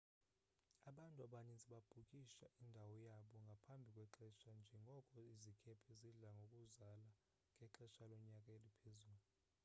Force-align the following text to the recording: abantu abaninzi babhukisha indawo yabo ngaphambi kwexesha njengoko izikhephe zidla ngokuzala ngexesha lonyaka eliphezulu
abantu 0.89 1.19
abaninzi 1.27 1.65
babhukisha 1.73 2.45
indawo 2.63 2.95
yabo 3.07 3.35
ngaphambi 3.45 3.89
kwexesha 3.95 4.49
njengoko 4.61 5.15
izikhephe 5.33 5.89
zidla 5.99 6.29
ngokuzala 6.37 7.09
ngexesha 7.55 8.03
lonyaka 8.09 8.49
eliphezulu 8.57 9.25